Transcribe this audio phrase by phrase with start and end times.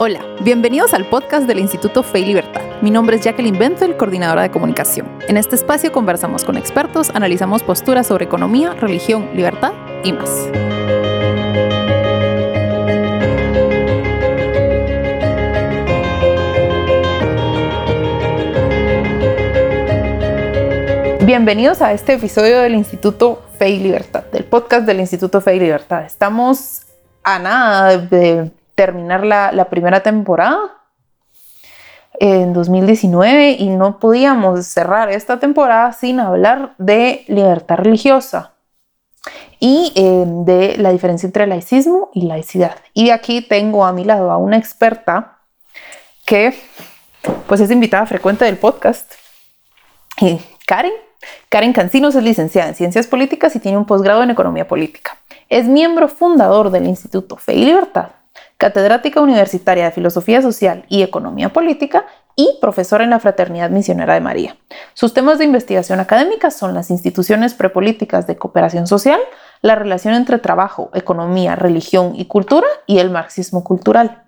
[0.00, 2.62] Hola, bienvenidos al podcast del Instituto Fe y Libertad.
[2.82, 5.08] Mi nombre es Jacqueline Benzel, coordinadora de comunicación.
[5.26, 9.72] En este espacio conversamos con expertos, analizamos posturas sobre economía, religión, libertad
[10.04, 10.30] y más.
[21.26, 25.58] Bienvenidos a este episodio del Instituto Fe y Libertad, del podcast del Instituto Fe y
[25.58, 26.04] Libertad.
[26.04, 26.82] Estamos
[27.24, 30.56] a nada de terminar la, primera temporada
[32.20, 38.52] en 2019 y no podíamos cerrar esta temporada sin hablar de libertad religiosa
[39.58, 42.76] y eh, de la diferencia entre laicismo y laicidad.
[42.94, 45.38] Y aquí tengo a mi lado a una experta
[46.24, 46.54] que
[47.48, 49.12] pues es invitada frecuente del podcast,
[50.20, 50.92] y Karen.
[51.48, 55.18] Karen Cancinos es licenciada en Ciencias Políticas y tiene un posgrado en Economía Política.
[55.48, 58.10] Es miembro fundador del Instituto Fe y Libertad,
[58.58, 62.04] catedrática universitaria de Filosofía Social y Economía Política
[62.34, 64.56] y profesora en la Fraternidad Misionera de María.
[64.94, 69.20] Sus temas de investigación académica son las instituciones prepolíticas de cooperación social,
[69.62, 74.24] la relación entre trabajo, economía, religión y cultura y el marxismo cultural.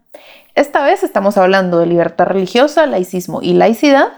[0.54, 4.08] Esta vez estamos hablando de libertad religiosa, laicismo y laicidad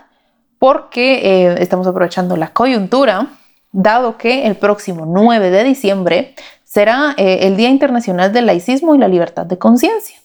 [0.59, 3.29] porque eh, estamos aprovechando la coyuntura,
[3.73, 6.35] dado que el próximo 9 de diciembre
[6.73, 10.19] será eh, el Día Internacional del Laicismo y la Libertad de Conciencia.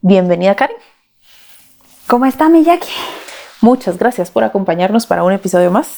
[0.00, 0.76] Bienvenida, Karen.
[2.06, 2.92] ¿Cómo está, Miyaki?
[3.60, 5.88] Muchas gracias por acompañarnos para un episodio más.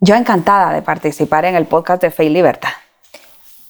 [0.00, 2.72] Yo encantada de participar en el podcast de Fe y Libertad.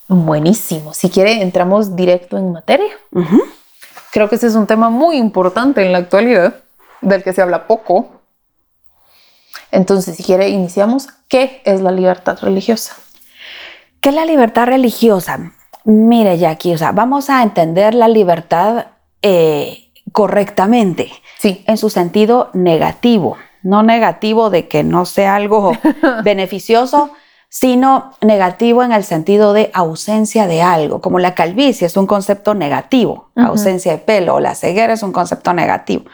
[0.07, 0.95] Buenísimo.
[0.95, 2.91] Si quiere, entramos directo en materia.
[4.11, 6.55] Creo que ese es un tema muy importante en la actualidad,
[7.01, 8.15] del que se habla poco,
[9.71, 11.09] entonces, si quiere, iniciamos.
[11.27, 12.95] ¿Qué es la libertad religiosa?
[14.05, 15.51] ¿Qué es la libertad religiosa?
[15.83, 18.85] Mire, Jackie, o sea, vamos a entender la libertad
[19.23, 21.11] eh, correctamente.
[21.39, 21.63] Sí.
[21.65, 23.35] En su sentido negativo.
[23.63, 25.71] No negativo de que no sea algo
[26.23, 27.13] beneficioso,
[27.49, 32.53] sino negativo en el sentido de ausencia de algo, como la calvicie es un concepto
[32.53, 36.05] negativo, ausencia de pelo, o la ceguera es un concepto negativo.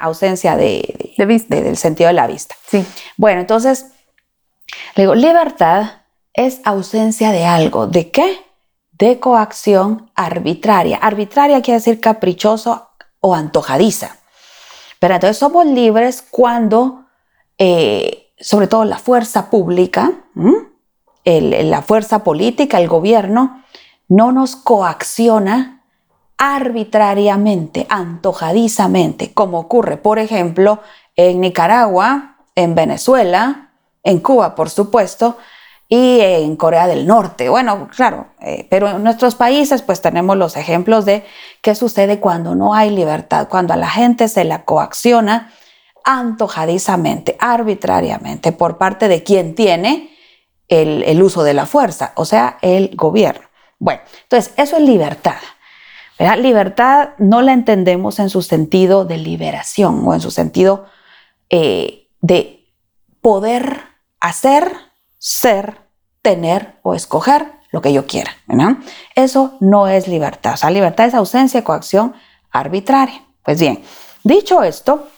[0.00, 1.54] Ausencia de, vista.
[1.54, 2.54] del sentido de la vista.
[2.66, 2.82] Sí.
[3.18, 3.92] Bueno, entonces,
[4.94, 6.05] le digo, libertad
[6.36, 7.86] es ausencia de algo.
[7.86, 8.38] ¿De qué?
[8.92, 10.98] De coacción arbitraria.
[10.98, 14.18] Arbitraria quiere decir caprichoso o antojadiza.
[15.00, 17.06] Pero entonces somos libres cuando,
[17.58, 20.12] eh, sobre todo la fuerza pública,
[21.24, 23.64] la fuerza política, el gobierno,
[24.08, 25.82] no nos coacciona
[26.38, 30.80] arbitrariamente, antojadizamente, como ocurre, por ejemplo,
[31.16, 33.70] en Nicaragua, en Venezuela,
[34.02, 35.38] en Cuba, por supuesto,
[35.88, 37.48] y en Corea del Norte.
[37.48, 41.24] Bueno, claro, eh, pero en nuestros países pues tenemos los ejemplos de
[41.62, 45.52] qué sucede cuando no hay libertad, cuando a la gente se la coacciona
[46.04, 50.16] antojadizamente, arbitrariamente, por parte de quien tiene
[50.68, 53.46] el, uso de la fuerza, o sea, el gobierno.
[53.78, 55.36] Bueno, entonces eso es libertad.
[56.38, 60.86] Libertad no la entendemos en su sentido de liberación o en su sentido
[61.50, 62.64] eh, de
[63.20, 63.82] poder
[64.20, 64.72] hacer,
[65.26, 65.78] ser,
[66.22, 68.32] tener o escoger lo que yo quiera.
[69.14, 70.54] Eso no es libertad.
[70.54, 72.14] O sea, libertad es ausencia de coacción
[72.50, 73.22] arbitraria.
[73.42, 73.82] Pues bien,
[74.24, 75.08] dicho esto,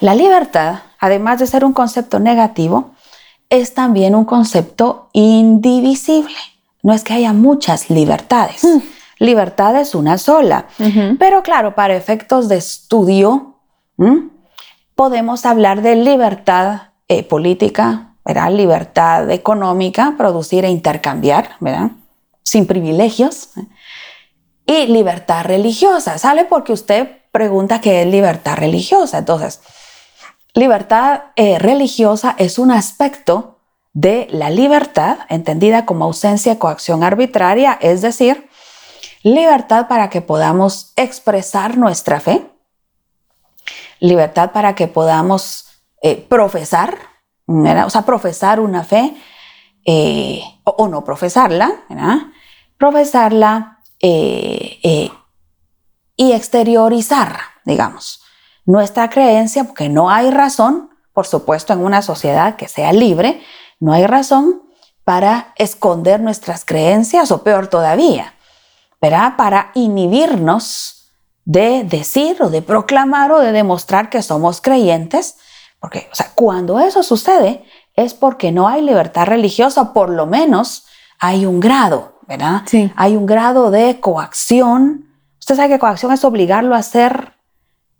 [0.00, 2.92] la libertad, además de ser un concepto negativo,
[3.48, 6.36] es también un concepto indivisible.
[6.82, 8.64] No es que haya muchas libertades.
[8.64, 8.80] Mm
[9.20, 10.66] libertad es una sola.
[11.18, 13.60] Pero claro, para efectos de estudio,
[14.96, 18.50] podemos hablar de libertad eh, política, ¿verdad?
[18.50, 21.90] libertad económica, producir e intercambiar, ¿verdad?
[22.42, 23.50] sin privilegios,
[24.66, 26.18] y libertad religiosa.
[26.18, 26.44] ¿Sale?
[26.44, 29.18] Porque usted pregunta qué es libertad religiosa.
[29.18, 29.60] Entonces,
[30.54, 33.58] libertad eh, religiosa es un aspecto
[33.92, 38.48] de la libertad, entendida como ausencia de coacción arbitraria, es decir,
[39.22, 42.46] libertad para que podamos expresar nuestra fe,
[43.98, 45.66] libertad para que podamos
[46.02, 46.96] eh, profesar,
[47.50, 49.14] o sea, profesar una fe
[49.84, 51.72] eh, o, no profesarla,
[52.78, 55.10] profesarla eh,
[56.16, 58.22] y exteriorizar, digamos,
[58.66, 63.42] nuestra creencia, porque no hay razón, por supuesto, en una sociedad que sea libre,
[63.80, 64.62] no hay razón
[65.04, 68.34] para esconder nuestras creencias o peor todavía,
[69.00, 71.00] para inhibirnos
[71.44, 75.36] de decir o de proclamar o de demostrar que somos creyentes,
[75.80, 77.64] porque o sea, cuando eso sucede
[77.96, 80.86] es porque no hay libertad religiosa, por lo menos
[81.18, 82.62] hay un grado, ¿verdad?
[82.66, 82.92] Sí.
[82.96, 85.10] Hay un grado de coacción,
[85.40, 87.32] Usted sabe que coacción es obligarlo a hacer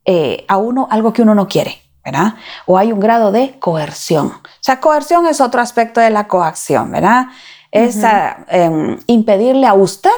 [0.05, 2.35] eh, a uno algo que uno no quiere, ¿verdad?
[2.67, 4.27] O hay un grado de coerción.
[4.29, 7.27] O sea, coerción es otro aspecto de la coacción, ¿verdad?
[7.73, 10.11] Es ah, em, impedirle a usted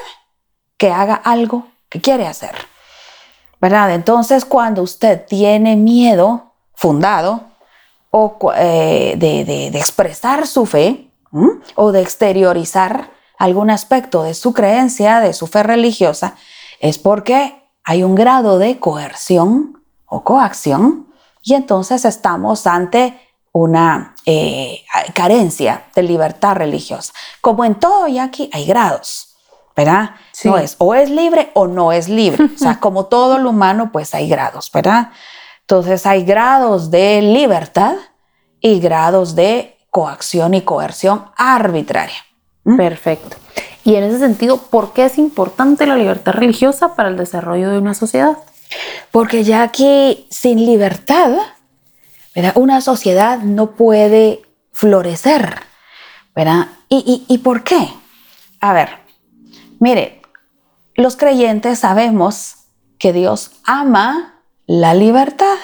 [0.77, 2.55] que haga algo que quiere hacer,
[3.61, 3.95] ¿verdad?
[3.95, 7.52] Entonces, cuando usted tiene miedo fundado
[8.13, 11.11] o eh, de, expresar su fe
[11.75, 16.37] o de exteriorizar algún aspecto de su creencia, de su fe religiosa,
[16.79, 21.09] es porque hay un grado de coerción o coacción
[21.43, 23.19] y entonces estamos ante
[23.51, 24.83] una eh,
[25.15, 27.15] carencia de libertad religiosa.
[27.41, 29.37] Como en todo, y aquí hay grados,
[29.75, 30.17] ¿verdad?
[30.45, 32.45] No es o es libre o no es libre.
[32.45, 35.13] o sea, como todo lo humano, pues hay grados, ¿verdad?
[35.73, 37.95] Entonces hay grados de libertad
[38.61, 42.19] y grados de coacción y coerción arbitraria.
[42.65, 42.77] ¿Mm?
[42.77, 43.39] Perfecto.
[43.83, 47.79] Y en ese sentido, ¿por qué es importante la libertad religiosa para el desarrollo de
[47.79, 48.37] una sociedad?
[49.11, 51.39] Porque ya que sin libertad,
[52.55, 54.43] una sociedad no puede
[54.73, 55.55] florecer.
[56.37, 56.69] ¿verdad?
[56.91, 57.89] ¿Y, y por qué?
[58.61, 58.91] A ver,
[59.81, 60.21] mire,
[60.97, 62.57] los creyentes sabemos
[62.99, 64.33] que Dios ama
[64.73, 65.57] la libertad.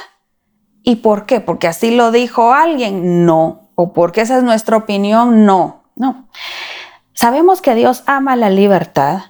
[0.83, 1.41] ¿Y por qué?
[1.41, 3.71] Porque así lo dijo alguien, no.
[3.75, 5.85] O porque esa es nuestra opinión, no.
[5.97, 6.29] No.
[7.15, 9.23] Sabemos que Dios ama la libertad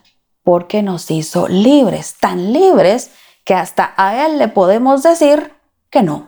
[0.43, 3.13] porque nos hizo libres, tan libres
[3.45, 5.53] que hasta a Él le podemos decir
[5.91, 6.27] que no.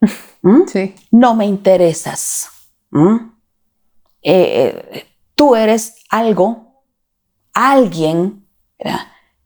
[0.40, 0.62] ¿Mm?
[0.66, 0.94] Sí.
[1.10, 2.48] No me interesas.
[2.90, 3.16] ¿Mm?
[4.22, 6.84] Eh, eh, tú eres algo,
[7.52, 8.46] alguien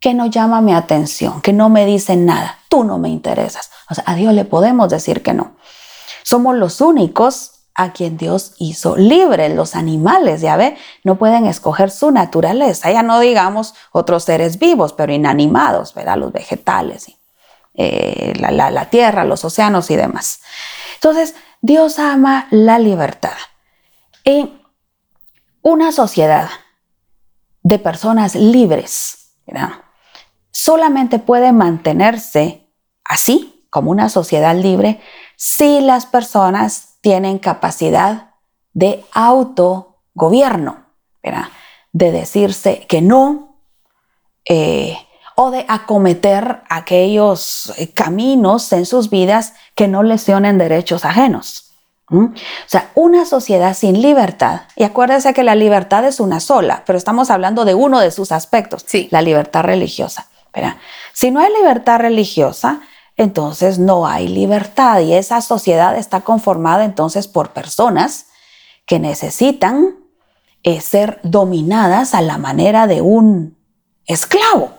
[0.02, 2.58] que no llama mi atención, que no me dice nada.
[2.68, 3.70] Tú no me interesas.
[3.88, 5.54] O sea, a Dios le podemos decir que no.
[6.24, 9.48] Somos los únicos a quien Dios hizo libre.
[9.48, 12.90] Los animales, ya ve, no pueden escoger su naturaleza.
[12.90, 16.16] Ya no digamos otros seres vivos, pero inanimados, ¿verdad?
[16.16, 17.06] Los vegetales,
[17.74, 20.40] eh, la, tierra, los océanos y demás.
[20.96, 23.38] Entonces, Dios ama la libertad.
[24.24, 24.60] En
[25.62, 26.50] una sociedad
[27.62, 29.28] de personas libres,
[30.52, 32.68] solamente puede mantenerse
[33.04, 35.00] así, como una sociedad libre,
[35.36, 38.30] si las personas tienen capacidad
[38.74, 40.84] de autogobierno,
[41.92, 43.56] de decirse que no
[44.48, 44.96] eh,
[45.36, 51.70] o de acometer aquellos eh, caminos en sus vidas que no lesionen derechos ajenos.
[52.10, 52.30] O
[52.66, 57.30] sea, una sociedad sin libertad, y acuérdense que la libertad es una sola, pero estamos
[57.30, 59.08] hablando de uno de sus aspectos, sí.
[59.10, 60.28] la libertad religiosa.
[61.12, 62.80] Si no hay libertad religiosa,
[63.16, 68.26] entonces no hay libertad y esa sociedad está conformada entonces por personas
[68.86, 69.96] que necesitan
[70.62, 73.56] eh, ser dominadas a la manera de un
[74.06, 74.72] esclavo.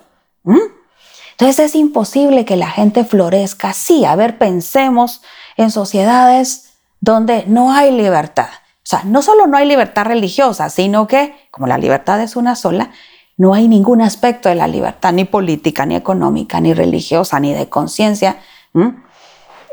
[1.32, 4.06] Entonces es imposible que la gente florezca así.
[4.06, 5.22] A ver, pensemos
[5.58, 8.50] en sociedades donde no hay libertad.
[8.78, 12.56] O sea, no solo no hay libertad religiosa, sino que, como la libertad es una
[12.56, 12.92] sola,
[13.38, 17.68] no hay ningún aspecto de la libertad, ni política, ni económica, ni religiosa, ni de
[17.70, 18.38] conciencia.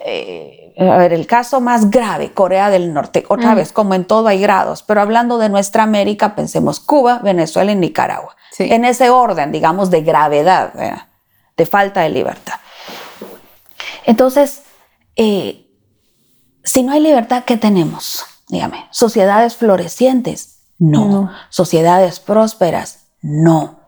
[0.05, 4.29] Eh, a ver, el caso más grave, Corea del Norte, otra vez, como en todo
[4.29, 8.35] hay grados, pero hablando de nuestra América, pensemos Cuba, Venezuela y Nicaragua.
[8.59, 10.73] En ese orden, digamos, de gravedad,
[11.57, 12.55] de falta de libertad.
[14.07, 14.63] Entonces,
[15.17, 15.67] eh,
[16.65, 18.25] si no hay libertad, ¿qué tenemos?
[18.49, 21.31] Dígame, sociedades florecientes, no.
[21.51, 23.81] Sociedades prósperas, no.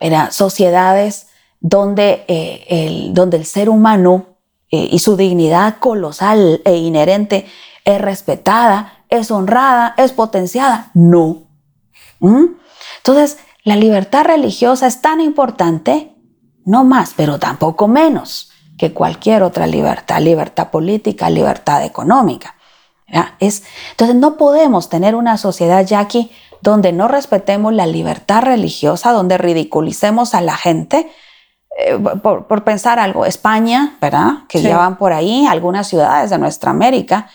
[0.00, 1.28] Era sociedades
[1.60, 4.38] donde, eh, el, donde el ser humano
[4.70, 7.46] eh, y su dignidad colosal e inherente
[7.84, 10.90] es respetada, es honrada, es potenciada.
[10.94, 11.48] No.
[12.20, 12.44] ¿Mm?
[12.98, 16.14] Entonces, la libertad religiosa es tan importante,
[16.64, 22.54] no más, pero tampoco menos que cualquier otra libertad, libertad política, libertad económica.
[23.40, 26.30] Es, entonces, no podemos tener una sociedad ya aquí
[26.60, 31.10] donde no respetemos la libertad religiosa, donde ridiculicemos a la gente
[31.78, 33.24] eh, por, pensar algo.
[33.24, 34.44] España, ¿verdad?
[34.48, 37.28] Que llevan por ahí algunas ciudades de nuestra América,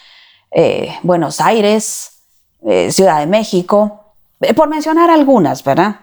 [0.52, 2.24] eh, Buenos Aires,
[2.66, 4.14] eh, Ciudad de México,
[4.56, 6.02] por mencionar algunas, ¿verdad?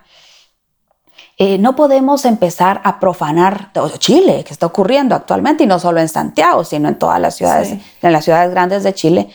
[1.59, 6.65] no podemos empezar a profanar Chile, que está ocurriendo actualmente, y no solo en Santiago,
[6.65, 9.31] sino en todas las ciudades, en las ciudades grandes de Chile.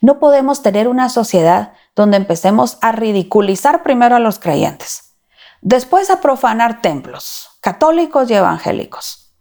[0.00, 5.16] No podemos tener una sociedad donde empecemos a ridiculizar primero a los creyentes,
[5.62, 9.34] después a profanar templos católicos y evangélicos.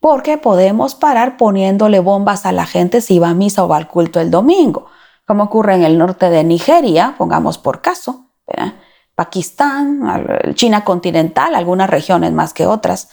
[0.00, 3.88] Porque podemos parar poniéndole bombas a la gente si va a misa o va al
[3.88, 4.90] culto el domingo,
[5.26, 8.26] como ocurre en el norte de Nigeria, pongamos por caso,
[9.14, 10.02] Pakistán,
[10.54, 13.08] China continental, algunas regiones más que otras.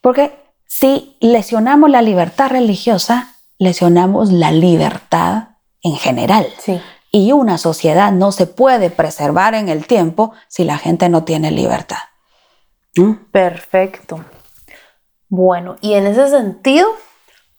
[0.00, 6.46] Porque si lesionamos la libertad religiosa, lesionamos la libertad en general.
[7.10, 11.50] Y una sociedad no se puede preservar en el tiempo si la gente no tiene
[11.50, 11.98] libertad.
[12.96, 13.12] ¿Mm?
[13.30, 14.24] Perfecto.
[15.28, 16.88] Bueno, y en ese sentido,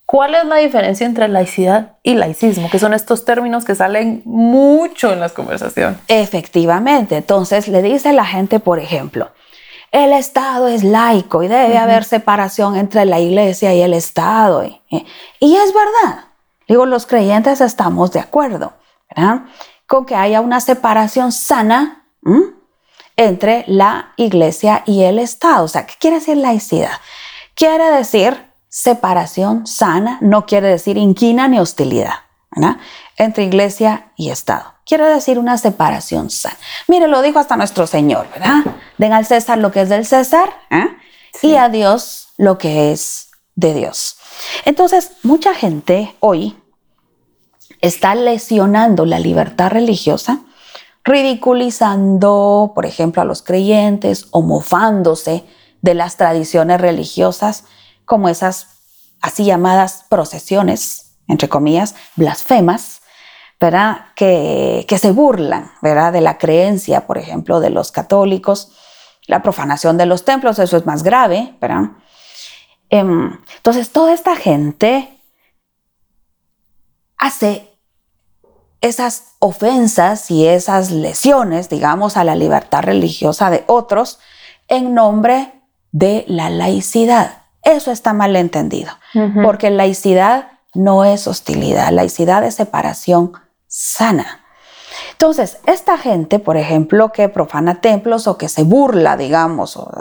[0.06, 2.70] ¿cuál es la diferencia entre laicidad y laicismo?
[2.70, 6.00] Que son estos términos que salen mucho en las conversaciones.
[6.08, 9.32] Efectivamente, entonces le dice la gente, por ejemplo,
[9.92, 14.64] el Estado es laico y debe haber separación entre la iglesia y el Estado.
[14.64, 16.26] Y, es verdad.
[16.70, 18.74] Digo, los creyentes estamos de acuerdo
[19.10, 19.42] ¿verdad?
[19.88, 22.06] con que haya una separación sana
[23.18, 25.66] entre la iglesia y el Estado.
[25.66, 26.92] O sea, ¿qué quiere decir laicidad?
[27.56, 32.14] Quiere decir separación sana, no quiere decir inquina ni hostilidad
[32.52, 32.78] ¿verdad?
[33.18, 34.76] entre iglesia y Estado.
[34.86, 36.58] Quiere decir una separación sana.
[36.88, 38.64] Mire, lo dijo hasta nuestro Señor, ¿verdad?
[39.00, 40.88] Den al César lo que es del César ¿eh?
[41.42, 44.18] y a Dios lo que es de Dios.
[44.66, 46.58] Entonces, mucha gente hoy
[47.82, 50.42] está lesionando la libertad religiosa,
[51.04, 55.46] ridiculizando, por ejemplo, a los creyentes o mofándose
[55.82, 57.66] de las tradiciones religiosas,
[58.06, 58.68] como esas
[59.22, 63.02] así llamadas procesiones, entre comillas, blasfemas,
[63.60, 64.08] ¿verdad?
[64.16, 66.14] Que, se burlan, ¿verdad?
[66.14, 68.72] De la creencia, por ejemplo, de los católicos,
[69.28, 71.92] la profanación de los templos, eso es más grave, ¿verdad?
[72.90, 75.22] Em, entonces, toda esta gente
[77.18, 77.69] hace
[78.82, 84.20] esas ofensas y esas lesiones, digamos, a la libertad religiosa de otros
[84.68, 87.44] en nombre de la laicidad.
[87.62, 88.92] Eso está mal entendido,
[89.44, 93.34] porque laicidad no es hostilidad, laicidad es separación
[93.68, 94.46] sana.
[95.12, 99.92] Entonces, esta gente, por ejemplo, que profana templos o que se burla, digamos, o,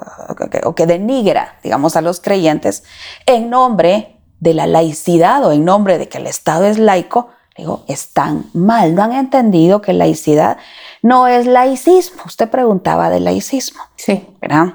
[0.76, 2.84] que, denigra, digamos, a los creyentes
[3.26, 7.84] en nombre de la laicidad o en nombre de que el Estado es laico, digo,
[7.88, 10.56] están mal, no han entendido que laicidad
[11.02, 12.22] no es laicismo.
[12.24, 13.82] Usted preguntaba de laicismo.
[13.96, 14.26] Sí.
[14.40, 14.74] ¿Verdad?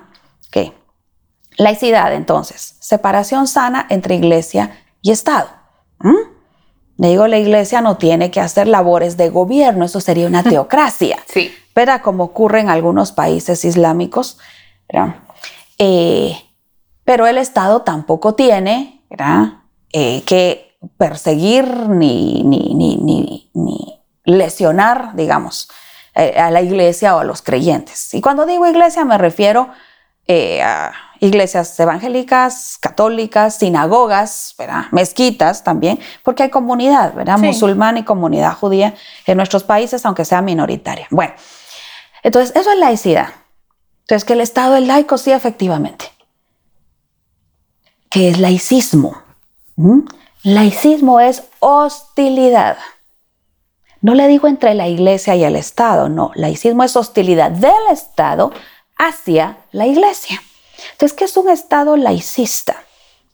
[0.52, 0.74] ¿Qué?
[1.58, 5.50] Laicidad, entonces, separación sana entre iglesia y Estado.
[6.00, 6.16] ¿Mm?
[6.98, 11.20] Le digo, la iglesia no tiene que hacer labores de gobierno, eso sería una teocracia.
[11.28, 11.54] sí.
[11.75, 12.02] ¿Verdad?
[12.04, 14.38] Como ocurre en algunos países islámicos.
[15.80, 16.38] Eh,
[17.04, 19.02] pero el Estado tampoco tiene
[19.92, 25.70] eh, que perseguir ni, ni, ni, ni lesionar, digamos,
[26.16, 28.13] eh, a la iglesia o a los creyentes.
[28.13, 29.70] Y cuando digo iglesia me refiero
[30.30, 34.86] a iglesias evangélicas, católicas, sinagogas, ¿verdad?
[34.92, 37.38] mezquitas también, porque hay comunidad, ¿verdad?
[37.40, 38.94] Musulmán y comunidad judía
[39.25, 41.08] en nuestros países, aunque sea minoritaria.
[41.10, 41.34] Bueno,
[42.24, 43.30] entonces eso es laicidad.
[44.02, 46.12] Entonces, que el Estado es laico, sí, efectivamente.
[48.10, 49.18] ¿Qué es laicismo?
[49.78, 50.02] ¿Mm?
[50.44, 52.78] Laicismo es hostilidad.
[54.02, 56.32] No le digo entre la iglesia y el Estado, no.
[56.36, 58.52] Laicismo es hostilidad del Estado
[58.98, 60.42] hacia la iglesia.
[60.92, 62.76] Entonces, ¿qué es un Estado laicista?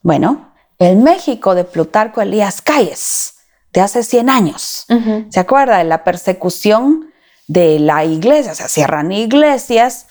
[0.04, 3.34] Bueno, el México de Plutarco Elías Calles,
[3.74, 4.86] de hace 100 años.
[5.30, 7.12] ¿Se acuerda de la persecución
[7.48, 8.52] de la iglesia?
[8.52, 10.06] O sea, cierran iglesias,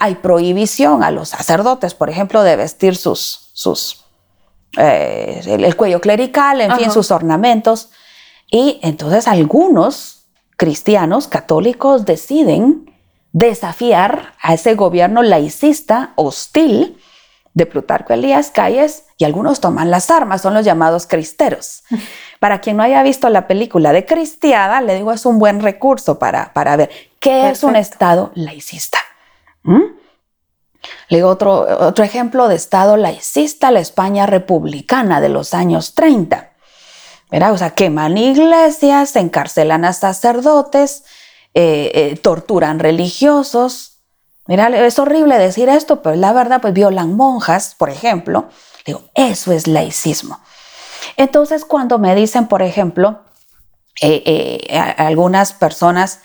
[0.00, 4.01] hay prohibición a los sacerdotes, por ejemplo, de vestir sus, sus
[4.76, 7.90] eh, el, cuello clerical, en fin, sus ornamentos.
[8.50, 10.26] Y entonces algunos
[10.56, 12.90] cristianos católicos deciden
[13.32, 16.98] desafiar a ese gobierno laicista hostil
[17.54, 21.82] de Plutarco Elías Calles y algunos toman las armas, son los llamados cristeros.
[22.40, 26.18] Para quien no haya visto la película de Cristiada, le digo, es un buen recurso
[26.18, 28.98] para, para ver qué es un Estado laicista.
[29.62, 30.01] ¿Mm?
[31.08, 36.52] Le digo otro, otro ejemplo de Estado laicista, la España republicana de los años 30.
[37.50, 41.04] O sea, queman iglesias, encarcelan a sacerdotes,
[41.54, 44.02] eh, eh, torturan religiosos.
[44.46, 48.48] Mira, es horrible decir esto, pero la verdad, pues violan monjas, por ejemplo.
[48.84, 50.40] Digo, eso es laicismo.
[51.16, 53.22] Entonces, cuando me dicen, por ejemplo,
[54.02, 56.20] eh, algunas personas,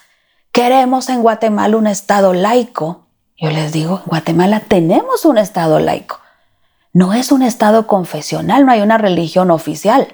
[0.52, 3.07] queremos en Guatemala un Estado laico,
[3.38, 6.20] yo les digo, en Guatemala tenemos un Estado laico.
[6.94, 10.08] No es un Estado confesional, no hay una religión oficial.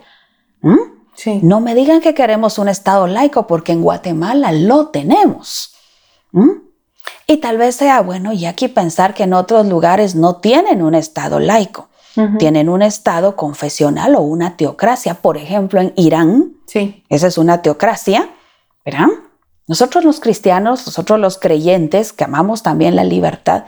[0.62, 0.94] ¿Mm?
[1.42, 5.74] No me digan que queremos un Estado laico porque en Guatemala lo tenemos.
[7.28, 10.96] Y tal vez sea bueno y aquí pensar que en otros lugares no tienen un
[10.96, 11.90] Estado laico.
[12.38, 15.16] Tienen un Estado confesional o una teocracia.
[15.16, 17.04] Por ejemplo, en Irán, sí.
[17.10, 18.30] esa es una teocracia,
[18.86, 19.08] ¿verdad?
[19.68, 23.64] Nosotros los cristianos, nosotros los creyentes que amamos también la libertad,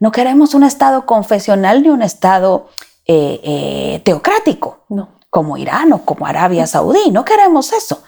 [0.00, 2.68] no queremos un Estado confesional ni un Estado
[3.06, 5.08] eh, eh, teocrático, No.
[5.30, 7.10] como Irán o como Arabia Saudí.
[7.10, 8.02] No queremos eso.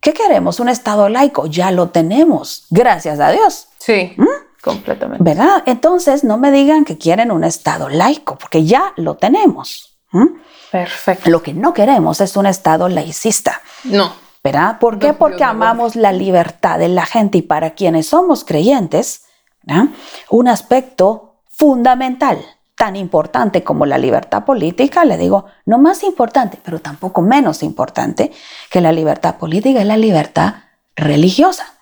[0.00, 0.60] ¿Qué queremos?
[0.60, 1.46] Un Estado laico.
[1.46, 3.68] Ya lo tenemos, gracias a Dios.
[3.78, 4.16] Sí,
[4.62, 5.22] completamente.
[5.22, 5.62] ¿Verdad?
[5.66, 9.98] Entonces no me digan que quieren un Estado laico, porque ya lo tenemos.
[10.12, 10.28] ¿m?
[10.72, 11.28] Perfecto.
[11.30, 13.60] Lo que no queremos es un Estado laicista.
[13.84, 14.12] No.
[14.52, 14.78] ¿Verdad?
[14.78, 15.12] ¿Por qué?
[15.12, 19.24] Porque amamos la libertad de la gente y para quienes somos creyentes,
[19.62, 19.88] ¿verdad?
[20.30, 22.38] un aspecto fundamental,
[22.74, 28.32] tan importante como la libertad política, le digo, no más importante, pero tampoco menos importante
[28.70, 30.54] que la libertad política, es la libertad
[30.94, 31.74] religiosa.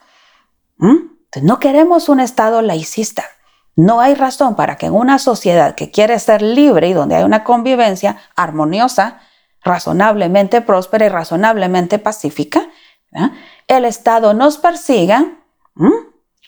[0.79, 0.97] ¿Mm?
[1.27, 3.25] Entonces, no queremos un Estado laicista.
[3.77, 7.25] No hay razón para que en una sociedad que quiere ser libre y donde hay
[7.25, 9.21] una convivencia armoniosa,
[9.67, 12.69] razonablemente próspera y razonablemente pacífica,
[13.11, 13.33] ¿verdad?
[13.67, 15.27] el Estado nos persiga
[15.77, 15.91] ¿m?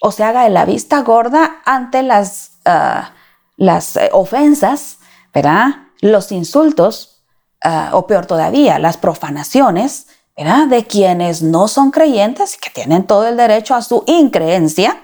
[0.00, 3.10] o se haga de la vista gorda ante las, ah,
[3.56, 4.98] las eh, ofensas,
[5.34, 5.88] ¿verdad?
[6.00, 7.24] los insultos,
[7.62, 10.06] ah, o peor todavía, las profanaciones
[10.36, 10.68] ¿verdad?
[10.68, 14.96] de quienes no son creyentes y que tienen todo el derecho a su increencia,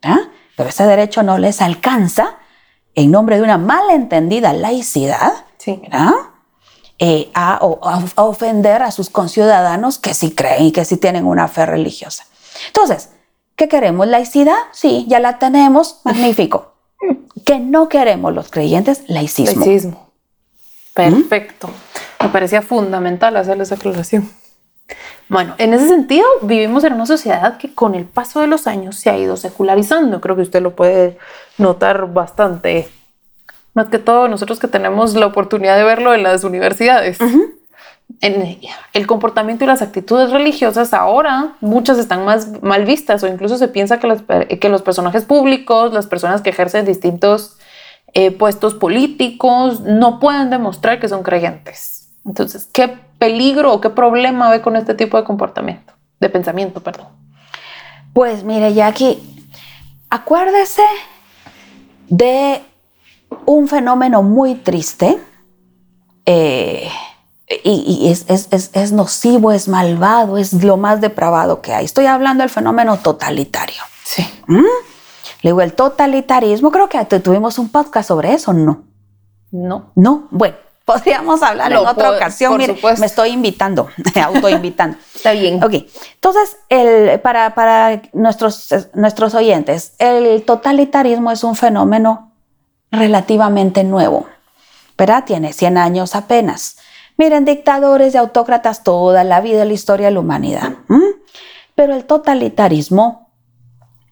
[0.00, 0.20] ¿verdad?
[0.56, 2.36] pero ese derecho no les alcanza
[2.94, 5.80] en nombre de una malentendida laicidad, Sí.
[5.82, 6.12] ¿verdad?
[6.98, 10.96] Eh, a, o- a- a ofender a sus conciudadanos que sí creen y que sí
[10.96, 12.24] tienen una fe religiosa.
[12.68, 13.10] Entonces,
[13.54, 14.06] ¿qué queremos?
[14.06, 14.56] ¿Laicidad?
[14.72, 16.72] Sí, ya la tenemos, magnífico.
[17.44, 19.02] ¿Qué no queremos los creyentes?
[19.08, 19.64] Laicismo.
[19.64, 20.10] Laicismo.
[20.94, 21.68] Perfecto.
[22.20, 24.30] Me parecía fundamental hacer esa aclaración.
[25.28, 28.96] Bueno, en ese sentido, vivimos en una sociedad que con el paso de los años
[28.96, 30.20] se ha ido secularizando.
[30.20, 31.18] Creo que usted lo puede
[31.58, 32.88] notar bastante.
[33.76, 37.18] Más que todo nosotros que tenemos la oportunidad de verlo en las universidades.
[38.22, 38.58] En
[38.94, 43.68] el comportamiento y las actitudes religiosas ahora muchas están más mal vistas o incluso se
[43.68, 47.58] piensa que, las que los personajes públicos, las personas que ejercen distintos
[48.14, 52.08] eh, puestos políticos no pueden demostrar que son creyentes.
[52.24, 55.92] Entonces, ¿qué peligro o qué problema ve con este tipo de comportamiento?
[56.18, 57.08] De pensamiento, perdón.
[58.14, 59.18] Pues mire, Jackie,
[60.08, 60.82] acuérdese
[62.08, 62.62] de
[63.44, 65.18] un fenómeno muy triste
[66.26, 66.88] eh,
[67.62, 71.84] y, y es, es- es- es nocivo, es malvado, es lo más depravado que hay.
[71.84, 73.82] Estoy hablando del fenómeno totalitario.
[74.04, 74.26] Sí.
[74.48, 78.82] Le digo, el totalitarismo, creo que tu- tuvimos un podcast sobre eso, ¿no?
[79.52, 79.92] No.
[79.94, 82.52] No, bueno, podríamos hablar Lo en otra puedo- ocasión.
[82.52, 83.00] por Mire, supuesto.
[83.00, 83.88] me estoy invitando,
[84.24, 84.98] autoinvitando.
[85.14, 85.62] Está bien.
[85.62, 85.74] Ok,
[86.14, 92.32] entonces, el, para, para nuestros, nuestros oyentes, el totalitarismo es un fenómeno
[92.90, 94.26] relativamente nuevo,
[94.96, 95.24] ¿verdad?
[95.24, 96.76] Tiene 100 años apenas.
[97.18, 100.74] Miren, dictadores y autócratas toda la vida de la historia de la humanidad.
[101.74, 103.30] Pero el totalitarismo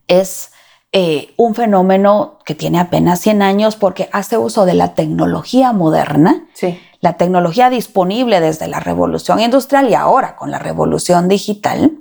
[0.07, 0.51] es
[0.93, 6.45] eh, un fenómeno que tiene apenas 100 años porque hace uso de la tecnología moderna
[6.55, 6.79] Sí.
[7.01, 11.93] la tecnología disponible desde la revolución industrial y ahora con la revolución digital,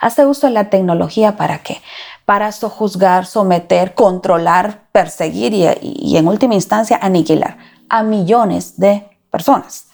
[0.00, 1.82] hace uso de la tecnología para qué?
[2.30, 9.86] Para sojuzgar, someter, controlar, perseguir y, y en última instancia aniquilar a millones de personas.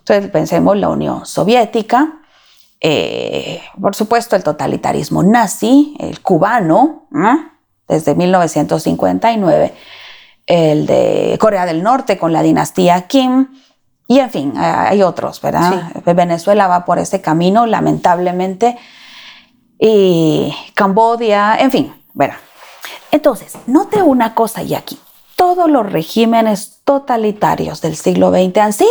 [0.00, 2.20] Entonces pensemos la Unión Soviética,
[2.78, 7.08] eh, por supuesto el totalitarismo nazi, el cubano,
[7.88, 9.74] desde 1959,
[10.46, 13.48] el de Corea del Norte con la dinastía Kim,
[14.06, 15.92] y en fin, eh, hay otros, ¿verdad?
[16.04, 18.78] Venezuela va por ese camino, lamentablemente,
[19.78, 22.36] y Cambodia, en fin, ¿verdad?
[23.10, 24.98] Entonces, note una cosa y aquí,
[25.36, 28.90] todos los regímenes totalitarios del siglo XX han sido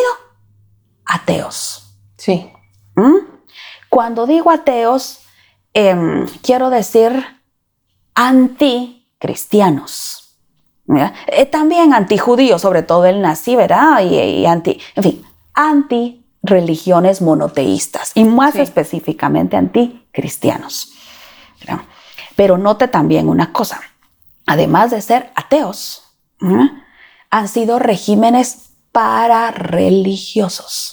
[1.06, 1.95] ateos.
[2.17, 2.52] Sí.
[2.95, 3.17] ¿Mm?
[3.89, 5.19] Cuando digo ateos,
[5.73, 7.26] em, quiero decir
[8.15, 10.23] anticristianos.
[11.28, 14.00] Eh, también antijudíos, sobre todo el nazi, ¿verdad?
[14.02, 18.62] Y, y anti, en fin, anti religiones monoteístas y más Sí.
[18.62, 19.58] específicamente
[20.17, 20.93] anticristianos.
[21.60, 21.82] ¿verdad?
[22.36, 23.82] Pero note también una cosa,
[24.45, 26.03] además de ser ateos,
[27.30, 30.91] han sido regímenes parareligiosos.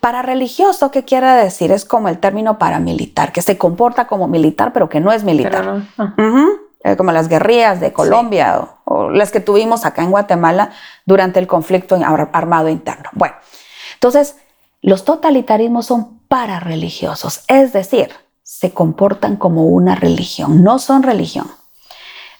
[0.00, 1.70] Parareligioso, ¿qué quiere decir?
[1.72, 5.64] Es como el término paramilitar, que se comporta como militar, pero que no es militar.
[5.64, 5.86] No.
[5.98, 6.14] ah.
[6.82, 10.70] Eh, como las guerrillas de Colombia o, o las que tuvimos acá en Guatemala
[11.04, 11.98] durante el conflicto
[12.32, 13.10] armado interno.
[13.12, 13.34] Bueno,
[13.92, 14.36] entonces
[14.80, 18.08] los totalitarismos son parareligiosos, es decir,
[18.44, 21.50] se comportan como una religión, no son religión.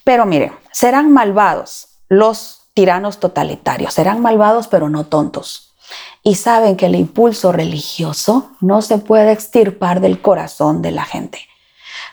[0.04, 5.74] Pero miren, serán malvados los tiranos totalitarios, serán malvados pero no tontos.
[6.22, 11.40] Y saben que el impulso religioso no se puede extirpar del corazón de la gente.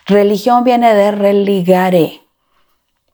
[0.07, 2.23] Religión viene de religare,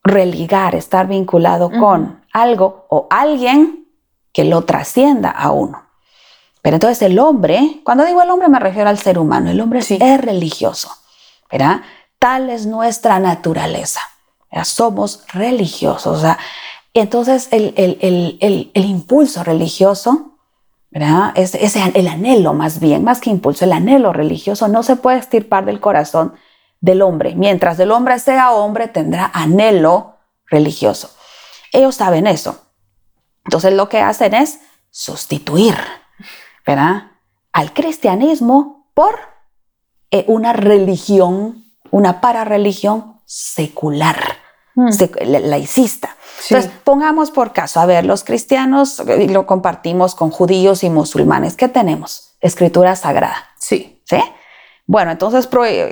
[0.06, 3.90] religar, estar vinculado con algo o alguien
[4.32, 5.83] que lo trascienda a uno.
[6.64, 9.80] Pero entonces el hombre, cuando digo el hombre me refiero al ser humano, el hombre
[9.82, 10.90] es religioso,
[11.52, 11.82] ¿verdad?
[12.18, 14.00] Tal es nuestra naturaleza,
[14.64, 16.20] somos religiosos.
[16.20, 16.40] O sea,
[16.94, 20.38] entonces el, el, impulso religioso,
[20.90, 21.34] ¿verdad?
[21.36, 25.20] Es, es, el anhelo más bien, más que impulso, el anhelo religioso no se puede
[25.20, 26.34] estirpar del corazón
[26.80, 27.36] del hombre.
[27.36, 31.10] Mientras el hombre sea hombre, tendrá anhelo religioso.
[31.74, 32.58] Ellos saben eso.
[33.44, 35.76] Entonces lo que hacen es sustituir,
[36.66, 37.12] ¿verdad?
[37.52, 39.16] Al cristianismo por
[40.12, 44.18] eh, una religión, una pararreligión secular,
[44.76, 44.90] hmm.
[45.44, 46.16] laicista.
[46.50, 51.56] Entonces, pongamos por caso, a ver, los cristianos lo compartimos con judíos y musulmanes.
[51.56, 52.36] ¿Qué tenemos?
[52.42, 53.38] Escritura sagrada.
[53.58, 54.02] Sí.
[54.06, 54.18] ¿Sí?
[54.86, 55.48] Bueno, entonces,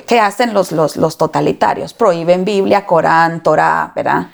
[0.05, 1.93] ¿qué hacen los, los, los totalitarios?
[1.93, 4.27] Prohíben Biblia, Corán, Torah, ¿verdad?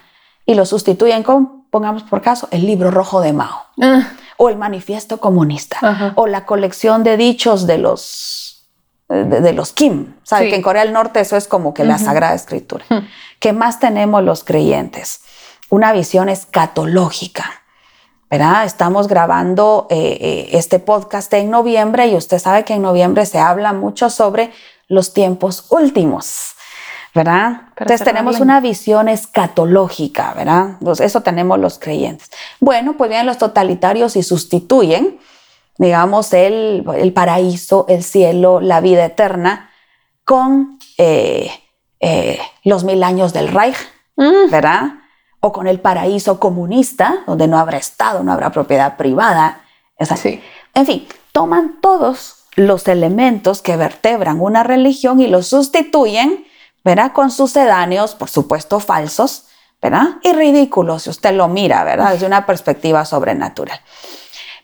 [0.45, 3.65] Y lo sustituyen con, pongamos por caso, el libro rojo de Mao.
[3.82, 4.08] Ah.
[4.38, 6.13] O el manifiesto comunista.
[6.15, 8.67] O la colección de dichos de los,
[9.10, 10.15] de, los Kim.
[10.23, 10.50] ¿Sabe?
[10.50, 12.86] Que en Corea del Norte eso es como que la Sagrada Escritura.
[13.39, 15.21] ¿Qué más tenemos los creyentes?
[15.69, 17.63] Una visión escatológica.
[18.30, 18.65] ¿verdad?
[18.65, 23.39] Estamos grabando eh, eh, este podcast en noviembre y usted sabe que en noviembre se
[23.39, 24.52] habla mucho sobre
[24.88, 26.57] los tiempos últimos.
[27.17, 27.63] ¿Verdad?
[27.77, 30.77] Entonces tenemos una visión escatológica, ¿verdad?
[30.80, 32.30] Entonces, eso tenemos los creyentes.
[32.60, 35.19] Bueno, pues vienen los totalitarios y sustituyen,
[35.77, 39.69] digamos, el, el paraíso, el cielo, la vida eterna,
[40.23, 41.51] con eh,
[42.63, 43.77] los mil años del Reich,
[44.15, 44.49] mm.
[44.49, 44.93] ¿verdad?
[45.39, 49.62] o con el paraíso comunista, donde no habrá Estado, no habrá propiedad privada.
[49.97, 50.41] Es así.
[50.73, 56.47] En fin, toman todos los elementos que vertebran una religión y los sustituyen,
[56.88, 57.12] ¿verdad?
[57.12, 59.43] Con sucedáneos, por supuesto, falsos,
[59.82, 60.19] ¿verdad?
[60.23, 62.13] Y ridículos, si usted lo mira, ¿verdad?
[62.13, 63.78] Desde una perspectiva sobrenatural.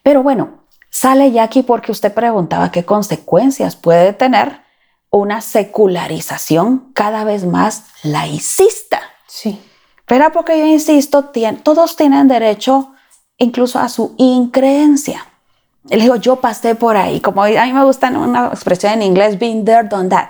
[0.04, 4.62] Pero bueno, sale ya aquí porque usted preguntaba qué consecuencias puede tener
[5.10, 9.02] una secularización cada vez más laicista.
[9.28, 9.62] Sí.
[10.06, 11.30] Pero porque yo insisto,
[11.62, 12.94] todos tienen derecho
[13.38, 15.28] incluso a su increencia.
[15.90, 19.38] Le digo, yo pasé por ahí, como a mí me gusta una expresión en inglés,
[19.38, 20.30] being there, done that.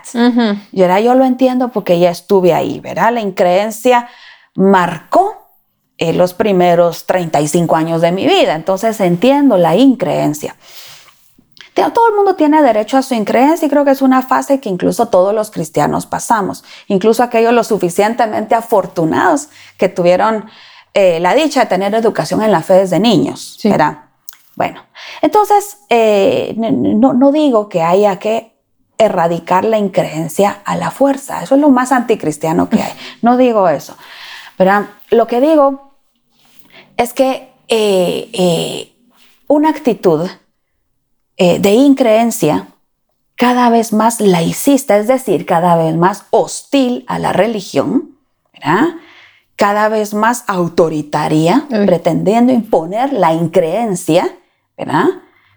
[0.72, 3.14] Y ahora yo lo entiendo porque ya estuve ahí, ¿verdad?
[3.14, 4.08] La increencia
[4.56, 5.48] marcó
[6.00, 10.56] eh, los primeros 35 años de mi vida, entonces entiendo la increencia.
[11.74, 14.70] Todo el mundo tiene derecho a su increencia y creo que es una fase que
[14.70, 20.46] incluso todos los cristianos pasamos, incluso aquellos lo suficientemente afortunados que tuvieron
[20.94, 23.58] eh, la dicha de tener educación en la fe desde niños.
[24.56, 24.84] Bueno,
[25.22, 28.54] entonces eh, no, digo que haya que
[28.98, 33.68] erradicar la increencia a la fuerza, eso es lo más anticristiano que hay, no digo
[33.68, 33.96] eso.
[34.58, 34.86] ¿verdad?
[35.10, 35.94] Lo que digo
[36.98, 38.94] es que eh,
[39.48, 40.30] una actitud
[41.38, 42.68] eh, de increencia
[43.36, 48.16] cada vez más laicista, es decir, cada vez más hostil a la religión,
[49.56, 54.30] cada vez más autoritaria, pretendiendo imponer la increencia,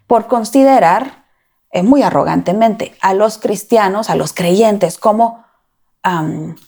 [0.07, 1.27] por considerar
[1.71, 5.45] eh, muy arrogantemente a los cristianos, a los creyentes, como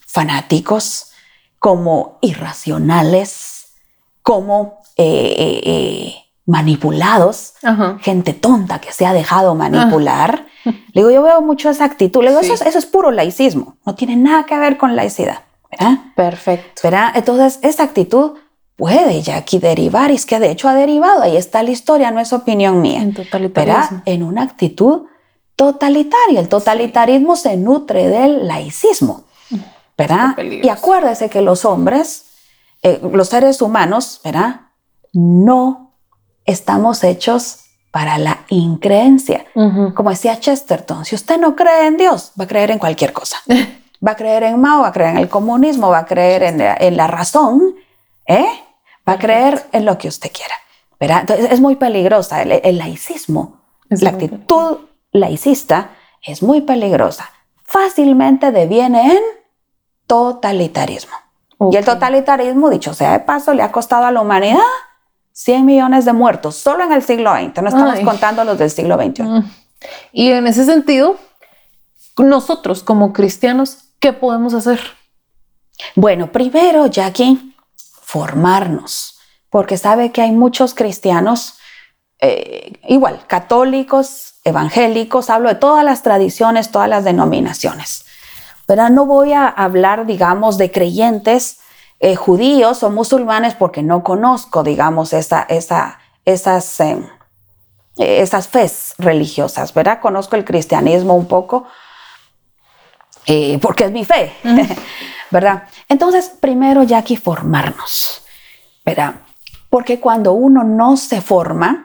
[0.05, 1.13] fanáticos,
[1.61, 3.69] como irracionales,
[4.23, 6.13] como eh,
[6.45, 7.55] manipulados,
[8.01, 10.47] gente tonta que se ha dejado manipular.
[10.65, 12.23] Le digo, yo veo mucho esa actitud.
[12.25, 15.43] Le digo, eso, es, puro laicismo, no tiene nada que ver con laicidad.
[15.71, 15.99] ¿verdad?
[16.17, 16.81] Perfecto.
[16.83, 17.13] ¿verdad?
[17.15, 18.33] Entonces, esa actitud
[18.79, 22.11] puede ya aquí derivar, y es que de hecho ha derivado, ahí está la historia,
[22.11, 23.03] no es opinión mía.
[23.03, 24.01] En totalitarismo.
[24.07, 25.03] En una actitud
[25.55, 26.41] totalitaria.
[26.41, 29.25] El totalitarismo se nutre del laicismo.
[29.99, 30.39] ¿verdad?
[30.39, 32.27] Y acuérdese que los hombres,
[32.83, 34.61] eh, los seres humanos, ¿verdad?
[35.13, 35.93] No
[36.45, 39.45] estamos hechos para la increencia.
[39.95, 43.39] Como decía Chesterton, si usted no cree en Dios, va a creer en cualquier cosa.
[44.07, 46.97] Va a creer en Mao, va a creer en el comunismo, va a creer en
[46.97, 47.75] la, razón,
[48.29, 48.47] ¿eh?
[49.09, 50.55] Va a creer en lo que usted quiera.
[51.01, 53.61] Entonces es muy peligrosa el, laicismo.
[53.89, 54.79] la actitud
[55.13, 55.91] laicista
[56.23, 57.31] es muy peligrosa.
[57.65, 59.23] Fácilmente deviene en
[60.07, 61.15] totalitarismo.
[61.71, 64.61] Y el totalitarismo, dicho sea de paso, le ha costado a la humanidad
[65.33, 68.97] 100 millones de muertos solo en el siglo XX, no estamos contando los del siglo
[68.97, 69.23] XXI.
[69.23, 69.51] Mm.
[70.13, 71.17] Y en ese sentido,
[72.19, 74.81] nosotros como cristianos, ¿qué podemos hacer?
[75.95, 77.48] Bueno, primero, Jackie,
[78.09, 79.19] formarnos,
[79.51, 81.59] porque sabe que hay muchos cristianos,
[82.21, 88.07] eh, igual, católicos, evangélicos, hablo de todas las tradiciones, todas las denominaciones.
[88.65, 91.59] pero no voy a hablar, digamos, de creyentes
[92.01, 97.03] eh, judíos o musulmanes porque no conozco, digamos, esa, esa, esas, eh,
[97.97, 100.01] esas fes religiosas, ¿verdad?
[100.01, 101.67] Conozco el cristianismo un poco
[103.29, 104.33] eh, porque es mi fe,
[105.31, 105.65] ¿verdad?
[105.89, 108.23] Entonces, primero ya que formarnos,
[108.85, 109.17] ¿verdad?
[109.71, 111.85] Porque cuando uno no se forma,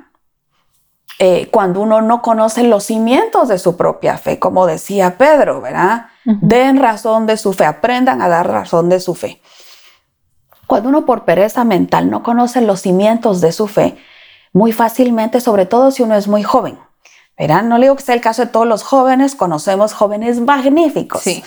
[1.51, 6.07] cuando uno no conoce los cimientos de su propia fe, como decía Pedro, ¿verdad?
[6.25, 9.41] Den razón de su fe, aprendan a dar razón de su fe.
[10.67, 13.97] Cuando uno por pereza mental no conoce los cimientos de su fe,
[14.53, 16.77] muy fácilmente, sobre todo si uno es muy joven,
[17.37, 17.63] ¿verdad?
[17.63, 21.43] No digo que sea el caso de todos los jóvenes, conocemos jóvenes magníficos, sí.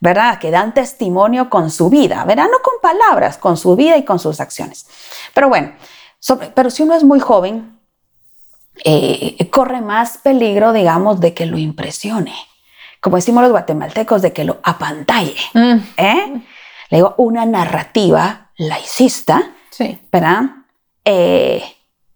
[0.00, 0.38] ¿verdad?
[0.38, 2.46] Que dan testimonio con su vida, ¿verdad?
[2.50, 4.86] No con palabras, con su vida y con sus acciones.
[5.34, 5.72] Pero bueno,
[6.54, 7.78] pero si uno es muy joven,
[8.84, 12.34] eh, corre más peligro, digamos, de que lo impresione.
[13.00, 15.36] Como decimos los guatemaltecos, de que lo apantalle.
[15.54, 15.76] Mm.
[15.96, 16.42] ¿eh?
[16.90, 19.98] Le digo, una narrativa laicista, sí.
[20.10, 20.42] ¿verdad?
[21.04, 21.62] Eh,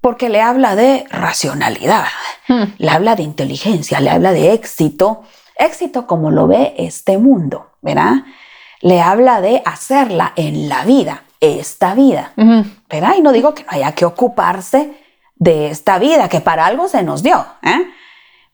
[0.01, 2.07] porque le habla de racionalidad,
[2.49, 2.63] hmm.
[2.79, 5.23] le habla de inteligencia, le habla de éxito,
[5.57, 8.25] éxito como lo ve este mundo, ¿verdad?
[8.81, 12.33] Le habla de hacerla en la vida, esta vida,
[12.89, 13.15] ¿verdad?
[13.17, 14.93] Y no digo que no haya que ocuparse
[15.37, 17.87] de esta vida, que para algo se nos dio, ¿eh?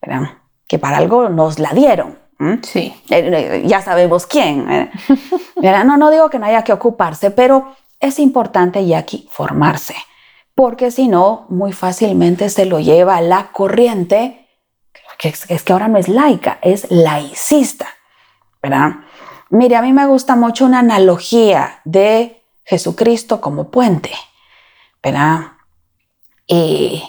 [0.00, 0.30] ¿verdad?
[0.66, 2.18] Que para algo nos la dieron.
[2.62, 2.94] Sí.
[3.10, 4.66] Eh, eh, ya sabemos quién.
[5.56, 5.84] ¿verdad?
[5.84, 9.94] No, no digo que no haya que ocuparse, pero es importante ya aquí formarse,
[10.56, 14.48] porque si no, muy fácilmente se lo lleva la corriente,
[15.18, 17.86] que es, que ahora no es laica, es laicista,
[18.62, 18.92] ¿verdad?
[19.50, 24.12] Mire, a mí me gusta mucho una analogía de Jesucristo como puente,
[25.02, 25.52] ¿verdad?
[26.46, 27.04] Y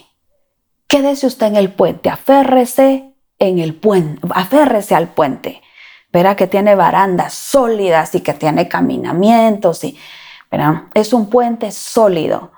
[0.90, 5.62] quédese usted en el puente, aférrese en el puente, aférrese al puente,
[6.12, 9.98] verá que tiene barandas sólidas y que tiene caminamientos y
[10.94, 12.57] es un puente sólido.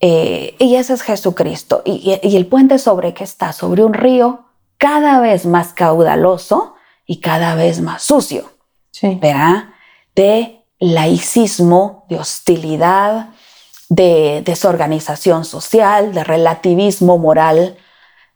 [0.00, 1.82] Eh, y ese es Jesucristo.
[1.84, 3.52] Y, el puente sobre qué está?
[3.52, 4.44] Sobre un río
[4.78, 6.74] cada vez más caudaloso
[7.06, 8.50] y cada vez más sucio.
[8.90, 9.18] Sí.
[9.20, 9.70] ¿Verdad?
[10.14, 13.30] De laicismo, de hostilidad,
[13.88, 17.76] de desorganización social, de relativismo moral,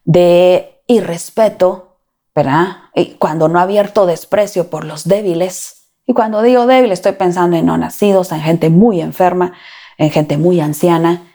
[0.05, 1.99] de irrespeto,
[2.35, 2.77] ¿verdad?
[2.95, 7.57] Y cuando no ha abierto desprecio por los débiles, y cuando digo débil, estoy pensando
[7.57, 9.53] en no nacidos, en gente muy enferma,
[9.99, 11.28] en gente muy anciana,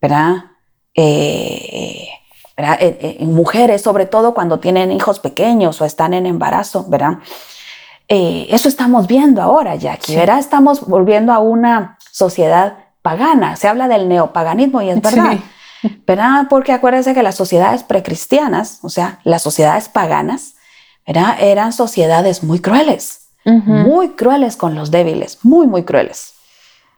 [0.00, 0.44] ¿verdad?
[0.94, 2.08] Eh,
[2.56, 7.18] En, mujeres, sobre todo cuando tienen hijos pequeños o están en embarazo, ¿verdad?
[8.06, 10.38] Eh, eso estamos viendo ahora, Jackie, ¿verdad?
[10.38, 13.56] Estamos volviendo a una sociedad pagana.
[13.56, 15.38] Se habla del neopaganismo y es verdad.
[16.06, 16.46] ¿verdad?
[16.50, 20.56] Porque acuérdense que las sociedades precristianas, o sea, las sociedades paganas,
[21.06, 21.38] ¿verdad?
[21.40, 26.34] Eran sociedades muy crueles muy crueles con los débiles, muy, muy crueles.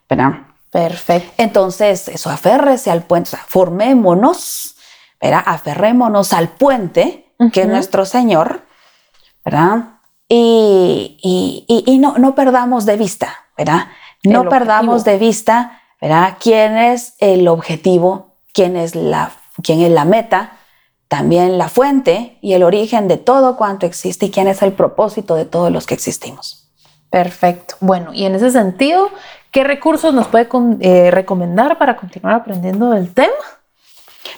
[0.08, 0.46] ¿Verdad?
[0.72, 1.30] Perfecto.
[1.36, 4.74] Entonces, eso, aférrese al puente, o sea, formémonos,
[5.20, 5.42] ¿verdad?
[5.44, 8.62] Aferrémonos al puente, que es nuestro Señor,
[9.44, 10.00] ¿verdad?
[10.28, 11.18] Y,
[11.86, 13.88] y, no, no, perdamos de vista, ¿verdad?
[14.24, 16.38] No perdamos de vista, ¿verdad?
[16.40, 18.38] ¿Quién es el objetivo?
[18.54, 19.32] ¿Quién es la,
[19.62, 20.52] quién es la meta?
[21.12, 25.34] también la fuente y el origen de todo cuanto existe y quién es el propósito
[25.34, 26.70] de todos los que existimos.
[27.10, 27.74] Perfecto.
[27.80, 29.10] Bueno, y en ese sentido,
[29.52, 30.48] ¿qué recursos nos puede
[30.80, 33.32] eh, recomendar para continuar aprendiendo del tema?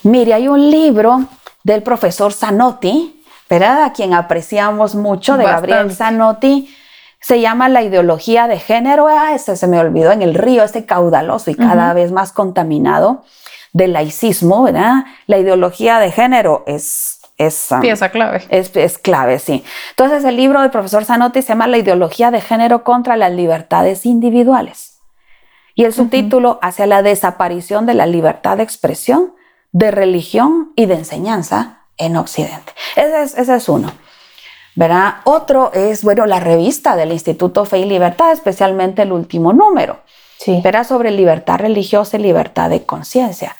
[0.02, 1.24] Mire, hay un libro
[1.62, 3.84] del profesor Zanotti, ¿verdad?
[3.84, 6.68] A quien apreciamos mucho, de Gabriel Zanotti.
[7.20, 9.08] Se llama La ideología de género.
[9.08, 13.24] Ah, ese se me olvidó en el río, este caudaloso y cada vez más contaminado
[13.72, 15.04] del laicismo, ¿verdad?
[15.26, 17.20] La ideología de género es...
[17.36, 18.44] Es, um, Pieza clave.
[18.48, 19.64] Es, clave, sí.
[19.90, 24.06] Entonces el libro del profesor Zanotti se llama La ideología de género contra las libertades
[24.06, 24.93] individuales.
[25.74, 29.34] Y el subtítulo hacia la desaparición de la libertad de expresión,
[29.72, 32.72] de religión y de enseñanza en Occidente.
[32.96, 33.92] Ese es, ese es uno.
[34.74, 35.16] ¿verdad?
[35.24, 39.98] Otro es, bueno, la revista del Instituto Fe y Libertad, especialmente el último número.
[40.38, 40.60] Sí.
[40.64, 43.56] Era sobre libertad religiosa y libertad de conciencia.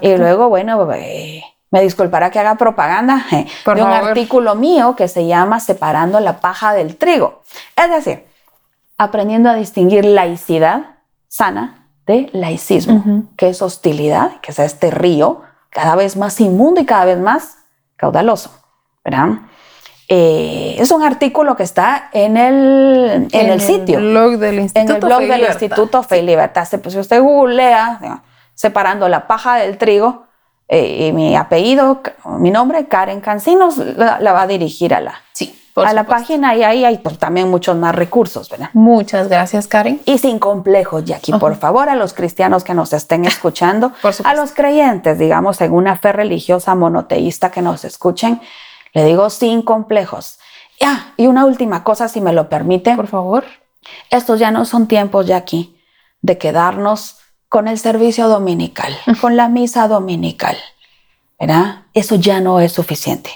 [0.00, 5.06] Y luego, bueno, eh, me disculpará que haga propaganda eh, de un artículo mío que
[5.06, 7.42] se llama Separando la paja del trigo.
[7.76, 8.24] Es decir,
[8.96, 10.93] aprendiendo a distinguir laicidad
[11.34, 16.86] sana de laicismo, que es hostilidad, que es este río cada vez más inmundo y
[16.86, 17.58] cada vez más
[17.96, 18.52] caudaloso.
[19.04, 19.30] ¿verdad?
[20.08, 23.98] Eh, es un artículo que está en el, en, el, sitio.
[23.98, 26.68] Blog del Instituto en el blog del Instituto Fe y Libertad.
[26.80, 28.22] Pues, si usted googlea,
[28.54, 30.26] separando la paja del trigo,
[30.68, 32.00] eh, y mi apellido,
[32.38, 35.60] mi nombre, Karen Cancinos, la, va a dirigir a la, sí.
[35.76, 38.70] A la página y ahí hay pues, también muchos más recursos, ¿verdad?
[38.74, 40.00] Muchas gracias, Karen.
[40.04, 43.92] Y sin complejos, Jackie, por favor, a los cristianos que nos estén escuchando,
[44.24, 48.40] a los creyentes, digamos, en una fe religiosa monoteísta que nos escuchen,
[48.92, 50.38] le digo sin complejos.
[50.80, 52.94] Ya, y una última cosa, si me lo permite.
[52.94, 53.44] Por favor.
[54.10, 55.76] Estos ya no son tiempos, Jackie,
[56.22, 60.56] de quedarnos con el servicio dominical, con la misa dominical.
[61.38, 61.82] ¿Verdad?
[61.94, 63.30] Eso ya no es suficiente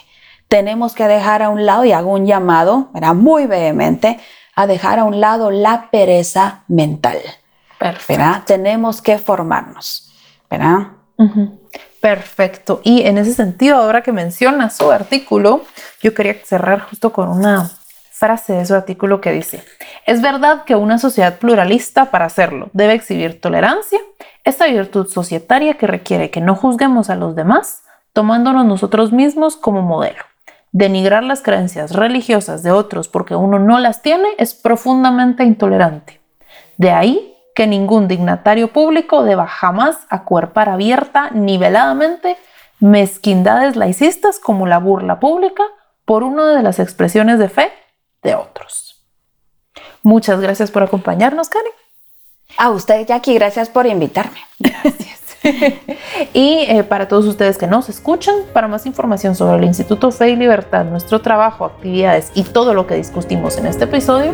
[0.48, 4.18] tenemos que dejar a un lado, y hago un llamado, era muy vehemente,
[4.54, 7.18] a dejar a un lado la pereza mental.
[7.78, 8.24] Perfecto.
[8.46, 10.10] Tenemos que formarnos,
[10.50, 10.88] ¿verdad?
[12.00, 12.80] Perfecto.
[12.82, 15.64] Y en ese sentido, ahora que menciona su artículo,
[16.02, 17.70] yo quería cerrar justo con una
[18.10, 19.62] frase de su artículo que dice,
[20.06, 24.00] es verdad que una sociedad pluralista para hacerlo debe exhibir tolerancia,
[24.42, 27.82] esta virtud societaria que requiere que no juzguemos a los demás,
[28.12, 30.22] tomándonos nosotros mismos como modelo.
[30.72, 36.20] Denigrar las creencias religiosas de otros porque uno no las tiene es profundamente intolerante.
[36.76, 42.36] De ahí que ningún dignatario público deba jamás acuerpar abierta ni veladamente
[42.78, 45.64] mezquindades laicistas como la burla pública
[46.04, 47.72] por una de las expresiones de fe
[48.22, 49.04] de otros.
[50.02, 51.72] Muchas gracias por acompañarnos, Karen.
[52.56, 54.38] A usted, Jackie, gracias por invitarme.
[54.58, 55.27] Gracias.
[56.34, 60.30] y eh, para todos ustedes que nos escuchan, para más información sobre el Instituto Fe
[60.30, 64.32] y Libertad, nuestro trabajo, actividades y todo lo que discutimos en este episodio,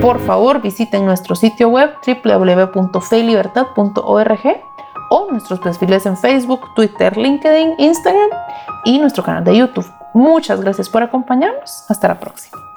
[0.00, 4.40] por favor visiten nuestro sitio web www.feylibertad.org
[5.10, 8.30] o nuestros perfiles en Facebook, Twitter, LinkedIn, Instagram
[8.84, 9.86] y nuestro canal de YouTube.
[10.14, 11.84] Muchas gracias por acompañarnos.
[11.88, 12.71] Hasta la próxima.